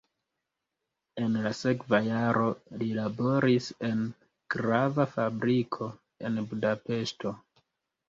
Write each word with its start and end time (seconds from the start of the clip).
En 1.21 1.35
la 1.43 1.51
sekva 1.57 1.99
jaro 2.07 2.47
li 2.81 2.89
laboris 3.01 3.69
en 3.93 4.03
grava 4.59 5.09
fabriko 5.15 5.93
en 6.29 6.45
Budapeŝto. 6.51 7.41